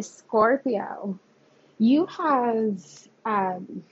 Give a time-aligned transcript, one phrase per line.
[0.00, 1.18] Scorpio,
[1.78, 2.84] you have
[3.24, 3.82] um,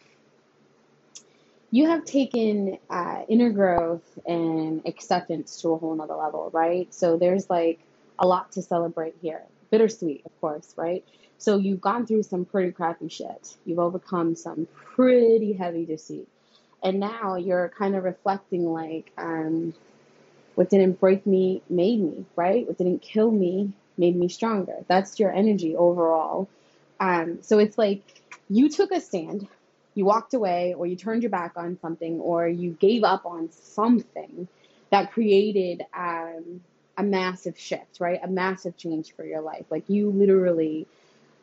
[1.70, 6.92] you have taken uh, inner growth and acceptance to a whole nother level, right?
[6.92, 7.78] So there's like
[8.18, 9.42] a lot to celebrate here.
[9.70, 11.04] Bittersweet, of course, right?
[11.38, 13.56] So you've gone through some pretty crappy shit.
[13.64, 16.28] You've overcome some pretty heavy deceit.
[16.82, 19.72] And now you're kind of reflecting like, um,
[20.56, 22.66] what didn't break me made me, right?
[22.66, 24.84] What didn't kill me made me stronger.
[24.88, 26.48] That's your energy overall.
[26.98, 29.48] Um, so it's like you took a stand
[29.94, 33.50] you walked away or you turned your back on something or you gave up on
[33.50, 34.48] something
[34.90, 36.60] that created um,
[36.96, 38.20] a massive shift, right?
[38.22, 39.66] A massive change for your life.
[39.70, 40.86] Like you literally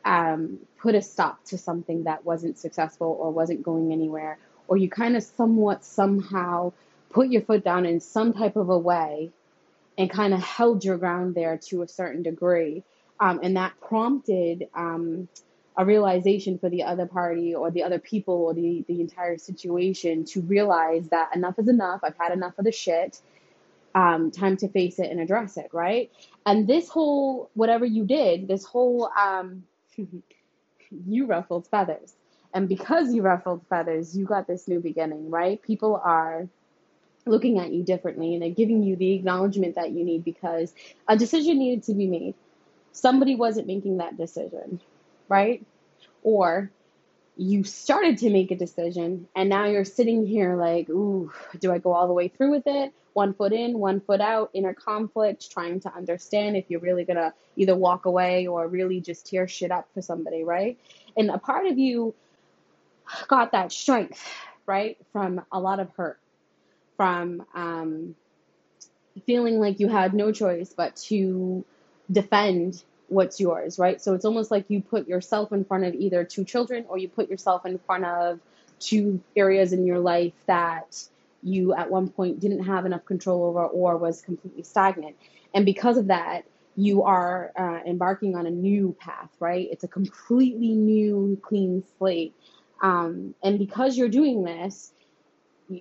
[0.04, 4.88] um, put a stop to something that wasn't successful or wasn't going anywhere, or you
[4.88, 6.72] kind of somewhat somehow
[7.10, 9.30] put your foot down in some type of a way
[9.98, 12.84] and kind of held your ground there to a certain degree.
[13.18, 15.28] Um, and that prompted um,
[15.76, 20.24] a realization for the other party or the other people or the, the entire situation
[20.24, 22.00] to realize that enough is enough.
[22.04, 23.20] I've had enough of the shit.
[23.94, 26.12] Um, time to face it and address it, right?
[26.46, 29.64] And this whole, whatever you did, this whole, um,
[31.06, 32.14] you ruffled feathers.
[32.54, 35.60] And because you ruffled feathers, you got this new beginning, right?
[35.60, 36.48] People are
[37.28, 40.72] looking at you differently and they're giving you the acknowledgement that you need because
[41.06, 42.34] a decision needed to be made.
[42.92, 44.80] Somebody wasn't making that decision,
[45.28, 45.64] right?
[46.22, 46.70] Or
[47.36, 51.78] you started to make a decision and now you're sitting here like, ooh, do I
[51.78, 52.92] go all the way through with it?
[53.12, 57.32] One foot in, one foot out, inner conflict, trying to understand if you're really gonna
[57.56, 60.78] either walk away or really just tear shit up for somebody, right?
[61.16, 62.14] And a part of you
[63.28, 64.24] got that strength,
[64.66, 66.18] right, from a lot of hurt,
[66.98, 68.14] from um,
[69.24, 71.64] feeling like you had no choice but to
[72.12, 74.02] defend what's yours, right?
[74.02, 77.08] So it's almost like you put yourself in front of either two children or you
[77.08, 78.40] put yourself in front of
[78.80, 81.02] two areas in your life that
[81.42, 85.16] you at one point didn't have enough control over or was completely stagnant.
[85.54, 86.44] And because of that,
[86.76, 89.68] you are uh, embarking on a new path, right?
[89.70, 92.34] It's a completely new, clean slate.
[92.82, 94.92] Um, and because you're doing this,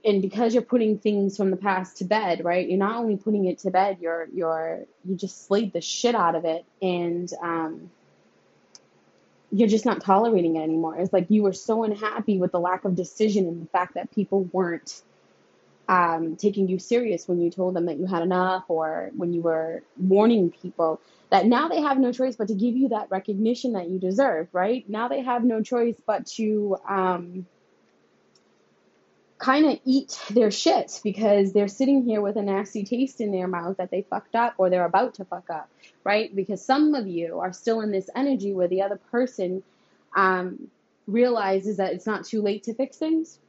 [0.03, 2.67] and because you're putting things from the past to bed, right?
[2.67, 6.35] You're not only putting it to bed, you're you're you just slayed the shit out
[6.35, 7.89] of it, and um,
[9.51, 10.97] you're just not tolerating it anymore.
[10.97, 14.13] It's like you were so unhappy with the lack of decision and the fact that
[14.13, 15.01] people weren't
[15.87, 19.41] um, taking you serious when you told them that you had enough, or when you
[19.41, 20.99] were warning people
[21.29, 24.47] that now they have no choice but to give you that recognition that you deserve,
[24.53, 24.89] right?
[24.89, 27.45] Now they have no choice but to um,
[29.37, 33.47] kind of eat their shit because they're sitting here with a nasty taste in their
[33.47, 35.69] mouth that they fucked up or they're about to fuck up,
[36.03, 36.35] right?
[36.35, 39.63] Because some of you are still in this energy where the other person
[40.15, 40.67] um,
[41.05, 43.39] realizes that it's not too late to fix things.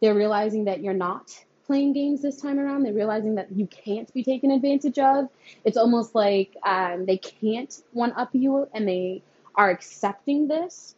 [0.00, 1.32] They're realizing that you're not
[1.66, 2.82] playing games this time around.
[2.82, 5.28] They're realizing that you can't be taken advantage of.
[5.64, 9.22] It's almost like um, they can't one up you and they
[9.54, 10.94] are accepting this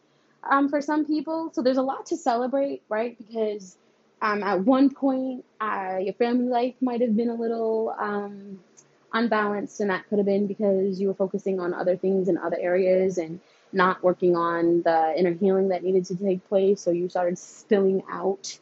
[0.48, 1.50] um, for some people.
[1.52, 3.16] So there's a lot to celebrate, right?
[3.18, 3.76] Because
[4.22, 8.60] um, at one point, uh, your family life might have been a little um,
[9.12, 12.56] unbalanced, and that could have been because you were focusing on other things in other
[12.60, 13.40] areas and
[13.72, 16.80] not working on the inner healing that needed to take place.
[16.80, 18.58] So you started spilling out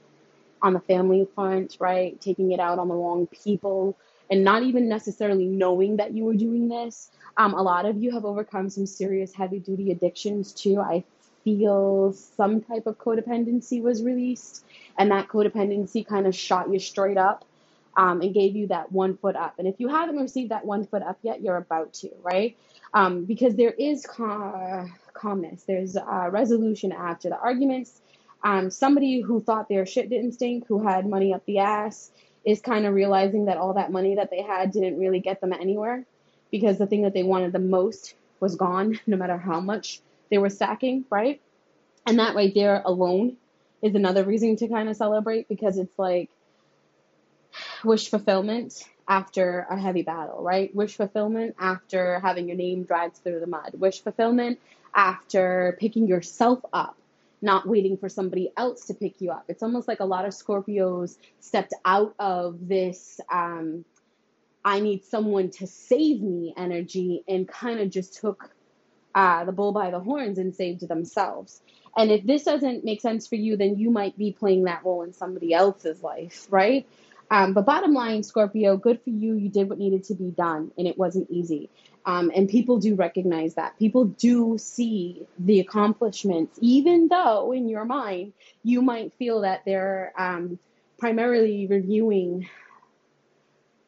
[0.63, 2.21] on the family front, right?
[2.21, 3.97] Taking it out on the wrong people
[4.31, 7.11] and not even necessarily knowing that you were doing this.
[7.37, 10.81] Um, a lot of you have overcome some serious heavy duty addictions too.
[10.81, 11.05] I
[11.45, 14.65] feel some type of codependency was released
[14.99, 17.45] and that codependency kind of shot you straight up
[17.97, 19.55] um, and gave you that one foot up.
[19.59, 22.57] And if you haven't received that one foot up yet, you're about to, right?
[22.95, 25.97] Um, because there is cal- calmness, there's
[26.31, 28.01] resolution after the arguments.
[28.43, 32.11] Um, somebody who thought their shit didn't stink, who had money up the ass,
[32.45, 35.53] is kind of realizing that all that money that they had didn't really get them
[35.53, 36.05] anywhere
[36.51, 40.39] because the thing that they wanted the most was gone, no matter how much they
[40.39, 41.41] were stacking, right?
[42.07, 43.37] And that right there alone
[43.83, 46.31] is another reason to kind of celebrate because it's like
[47.85, 50.75] wish fulfillment after a heavy battle, right?
[50.75, 53.73] Wish fulfillment after having your name dragged through the mud.
[53.75, 54.59] Wish fulfillment
[54.95, 56.97] after picking yourself up,
[57.43, 59.45] not waiting for somebody else to pick you up.
[59.49, 63.85] It's almost like a lot of Scorpios stepped out of this um,
[64.65, 68.51] I need someone to save me energy and kind of just took
[69.15, 71.61] uh, the bull by the horns and saved themselves.
[71.97, 75.03] And if this doesn't make sense for you, then you might be playing that role
[75.03, 76.87] in somebody else's life, right?
[77.31, 79.35] Um, but bottom line, Scorpio, good for you.
[79.35, 81.71] You did what needed to be done, and it wasn't easy.
[82.05, 83.79] Um, and people do recognize that.
[83.79, 88.33] People do see the accomplishments, even though in your mind
[88.65, 90.59] you might feel that they're um,
[90.99, 92.49] primarily reviewing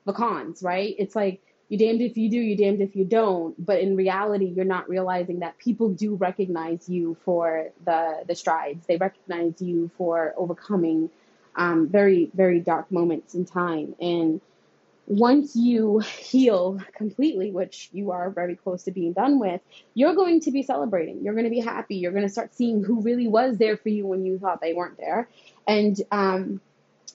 [0.04, 0.94] the cons, right?
[0.98, 1.40] It's like
[1.72, 3.54] you damned if you do, you're damned if you don't.
[3.64, 8.84] But in reality, you're not realizing that people do recognize you for the the strides.
[8.86, 11.08] They recognize you for overcoming
[11.56, 13.94] um, very very dark moments in time.
[14.02, 14.42] And
[15.06, 19.62] once you heal completely, which you are very close to being done with,
[19.94, 21.25] you're going to be celebrating.
[21.25, 21.96] You're going to be happy.
[21.96, 24.75] You're going to start seeing who really was there for you when you thought they
[24.75, 25.26] weren't there.
[25.66, 26.60] And um,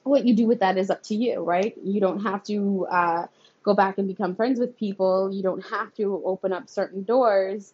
[0.01, 1.75] what you do with that is up to you, right?
[1.83, 3.27] You don't have to uh,
[3.63, 5.31] go back and become friends with people.
[5.31, 7.73] You don't have to open up certain doors.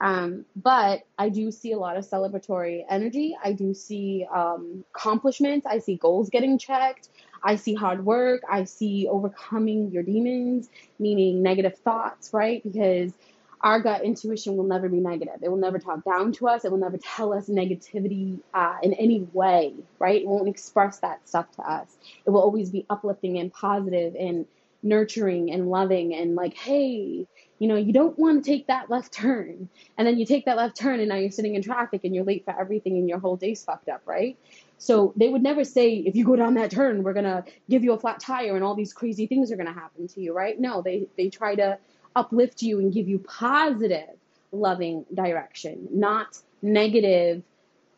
[0.00, 3.36] Um, but I do see a lot of celebratory energy.
[3.42, 5.66] I do see um, accomplishments.
[5.66, 7.08] I see goals getting checked.
[7.42, 8.42] I see hard work.
[8.50, 12.62] I see overcoming your demons, meaning negative thoughts, right?
[12.62, 13.12] Because
[13.60, 15.36] our gut intuition will never be negative.
[15.42, 16.64] It will never talk down to us.
[16.66, 20.20] It will never tell us negativity uh, in any way, right?
[20.20, 21.88] It won't express that stuff to us.
[22.26, 24.44] It will always be uplifting and positive and
[24.84, 27.26] nurturing and loving and like, hey,
[27.58, 29.68] you know, you don't want to take that left turn.
[29.96, 32.24] And then you take that left turn and now you're sitting in traffic and you're
[32.24, 34.36] late for everything and your whole day's fucked up, right?
[34.78, 37.84] So they would never say, if you go down that turn, we're going to give
[37.84, 40.34] you a flat tire and all these crazy things are going to happen to you,
[40.34, 40.58] right?
[40.60, 41.78] No, they, they try to
[42.14, 44.10] uplift you and give you positive,
[44.52, 47.42] loving direction, not negative,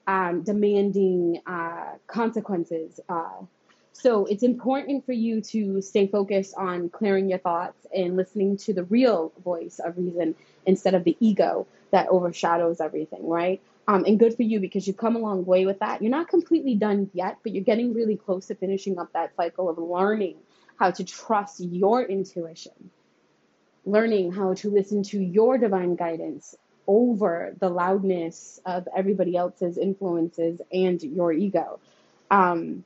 [0.06, 3.00] um, demanding uh, consequences.
[3.08, 3.42] Uh,
[4.00, 8.74] so it's important for you to stay focused on clearing your thoughts and listening to
[8.74, 10.34] the real voice of reason
[10.66, 13.60] instead of the ego that overshadows everything, right?
[13.88, 16.02] Um, and good for you because you've come a long way with that.
[16.02, 19.68] You're not completely done yet, but you're getting really close to finishing up that cycle
[19.68, 20.36] of learning
[20.78, 22.90] how to trust your intuition
[23.86, 26.56] learning how to listen to your divine guidance
[26.88, 31.78] over the loudness of everybody else's influences and your ego.
[32.30, 32.84] Um,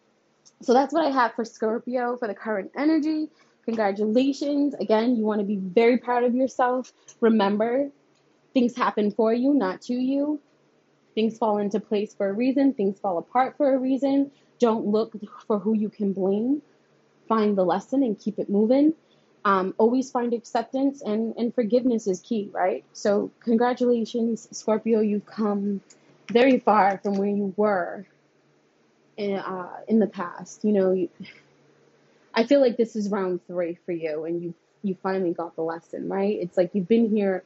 [0.62, 3.28] so that's what I have for Scorpio for the current energy.
[3.64, 4.74] Congratulations.
[4.74, 6.92] Again, you want to be very proud of yourself.
[7.20, 7.90] Remember,
[8.54, 10.40] things happen for you, not to you.
[11.14, 14.30] Things fall into place for a reason, things fall apart for a reason.
[14.58, 15.14] Don't look
[15.46, 16.62] for who you can blame.
[17.28, 18.94] Find the lesson and keep it moving
[19.44, 22.84] um, always find acceptance and, and forgiveness is key, right?
[22.92, 25.00] So, congratulations, Scorpio.
[25.00, 25.80] You've come
[26.30, 28.06] very far from where you were
[29.20, 30.64] in, uh, in the past.
[30.64, 31.08] You know, you,
[32.34, 35.62] I feel like this is round three for you, and you you finally got the
[35.62, 36.38] lesson, right?
[36.40, 37.44] It's like you've been here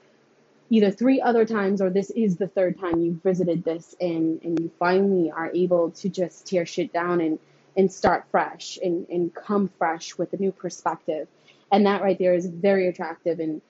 [0.70, 4.58] either three other times or this is the third time you've visited this, and and
[4.60, 7.38] you finally are able to just tear shit down and
[7.76, 11.26] and start fresh and and come fresh with a new perspective
[11.74, 13.60] and that right there is very attractive and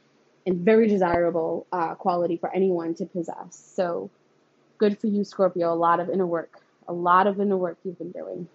[0.47, 3.73] and very desirable uh, quality for anyone to possess.
[3.75, 4.11] So
[4.77, 5.73] good for you, Scorpio.
[5.73, 8.49] A lot of inner work, a lot of inner work you've been doing.